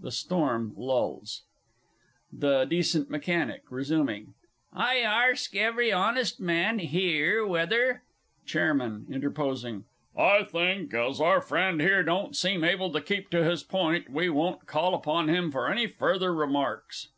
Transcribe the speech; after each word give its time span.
[The 0.00 0.10
storm 0.12 0.72
lulls. 0.78 1.42
THE 2.32 2.64
D. 2.64 2.82
M. 2.94 3.60
(resuming). 3.68 4.32
I 4.72 5.02
arsk 5.04 5.54
every 5.56 5.92
honest 5.92 6.40
man 6.40 6.78
here 6.78 7.46
whether 7.46 8.02
Chairman 8.46 9.06
(interposing). 9.10 9.84
I 10.16 10.44
think, 10.44 10.94
as 10.94 11.20
our 11.20 11.42
friend 11.42 11.82
here 11.82 12.02
don't 12.02 12.34
seem 12.34 12.64
able 12.64 12.90
to 12.92 13.02
keep 13.02 13.28
to 13.28 13.44
his 13.44 13.62
point, 13.62 14.08
we 14.08 14.30
won't 14.30 14.64
call 14.66 14.94
upon 14.94 15.28
him 15.28 15.50
for 15.50 15.70
any 15.70 15.86
further 15.86 16.34
remarks. 16.34 17.08